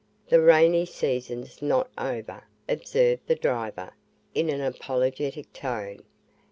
[0.29, 3.91] "The rainy season's not over," observed the driver,
[4.33, 6.01] in an apologetic tone.